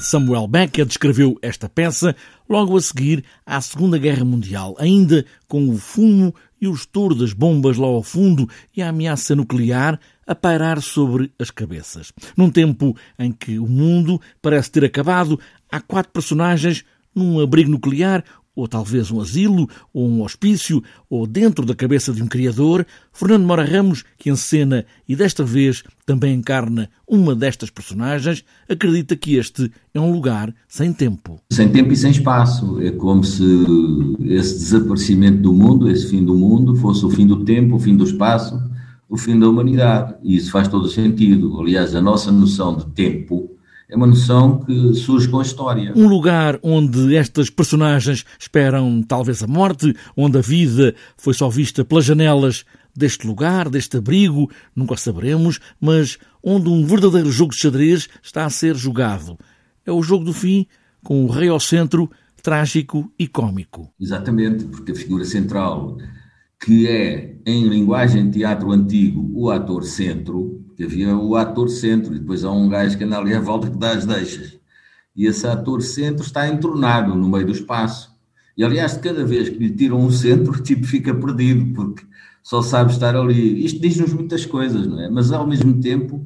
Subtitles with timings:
[0.00, 2.14] Samuel Beckett escreveu esta peça
[2.48, 7.32] logo a seguir à Segunda Guerra Mundial, ainda com o fumo e o estouro das
[7.32, 12.12] bombas lá ao fundo e a ameaça nuclear a pairar sobre as cabeças.
[12.36, 15.38] Num tempo em que o mundo parece ter acabado,
[15.70, 18.24] há quatro personagens num abrigo nuclear
[18.58, 23.46] ou talvez um asilo, ou um hospício, ou dentro da cabeça de um criador, Fernando
[23.46, 29.70] Mora Ramos, que encena e desta vez também encarna uma destas personagens, acredita que este
[29.94, 31.40] é um lugar sem tempo.
[31.52, 32.80] Sem tempo e sem espaço.
[32.82, 33.44] É como se
[34.24, 37.96] esse desaparecimento do mundo, esse fim do mundo, fosse o fim do tempo, o fim
[37.96, 38.60] do espaço,
[39.08, 40.16] o fim da humanidade.
[40.24, 41.60] E isso faz todo sentido.
[41.60, 43.56] Aliás, a nossa noção de tempo
[43.90, 45.92] é uma noção que surge com a história.
[45.96, 51.84] Um lugar onde estas personagens esperam talvez a morte, onde a vida foi só vista
[51.84, 52.64] pelas janelas
[52.94, 58.50] deste lugar, deste abrigo, nunca saberemos, mas onde um verdadeiro jogo de xadrez está a
[58.50, 59.38] ser jogado.
[59.86, 60.66] É o jogo do fim,
[61.02, 62.10] com o rei ao centro,
[62.42, 63.90] trágico e cômico.
[63.98, 65.96] Exatamente, porque a figura central,
[66.60, 72.14] que é, em linguagem de teatro antigo, o ator centro, que havia o ator centro,
[72.14, 74.58] e depois há um gajo que anda ali à volta que dá as deixas.
[75.14, 78.16] E esse ator centro está entornado no meio do espaço.
[78.56, 82.04] E aliás, cada vez que lhe tiram um centro, o tipo fica perdido, porque
[82.42, 83.64] só sabe estar ali.
[83.64, 85.08] Isto diz-nos muitas coisas, não é?
[85.08, 86.24] Mas ao mesmo tempo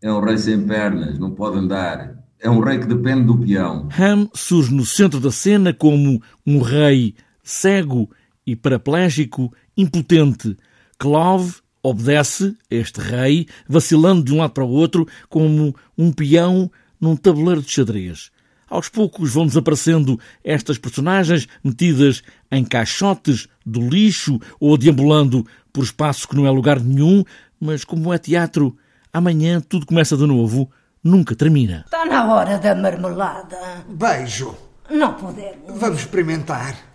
[0.00, 2.22] é um rei sem pernas, não pode andar.
[2.38, 3.88] É um rei que depende do peão.
[3.98, 8.10] Ham surge no centro da cena como um rei cego
[8.46, 10.56] e paraplégico, impotente.
[10.98, 16.70] Clove obedece a este rei, vacilando de um lado para o outro, como um peão
[17.00, 18.30] num tabuleiro de xadrez.
[18.68, 26.26] Aos poucos vão desaparecendo estas personagens metidas em caixotes do lixo ou deambulando por espaço
[26.26, 27.22] que não é lugar nenhum,
[27.60, 28.76] mas como é teatro,
[29.12, 30.70] amanhã tudo começa de novo,
[31.02, 31.82] nunca termina.
[31.84, 33.84] Está na hora da marmelada.
[33.88, 34.56] Beijo.
[34.90, 35.78] Não podemos.
[35.78, 36.93] Vamos experimentar.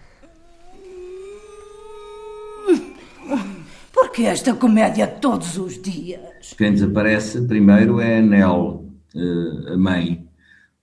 [4.19, 6.19] Porque esta comédia todos os dias?
[6.57, 10.27] Quem desaparece primeiro é a Nell, eh, a mãe.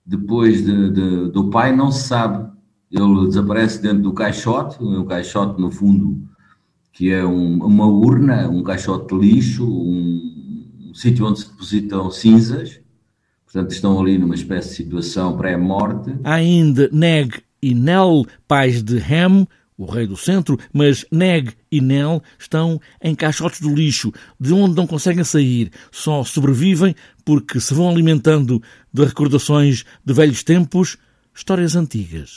[0.03, 2.49] Depois de, de, do pai não se sabe.
[2.91, 6.27] Ele desaparece dentro do caixote, um caixote no fundo
[6.91, 12.09] que é um, uma urna, um caixote de lixo, um, um sítio onde se depositam
[12.09, 12.81] cinzas.
[13.45, 16.11] Portanto, estão ali numa espécie de situação pré-morte.
[16.23, 19.45] Ainda Neg e Nell, pais de Ham,
[19.77, 24.75] o rei do centro, mas Neg e Nel estão em caixotes do lixo, de onde
[24.75, 28.61] não conseguem sair, só sobrevivem porque se vão alimentando
[28.91, 30.97] de recordações de velhos tempos,
[31.35, 32.35] histórias antigas.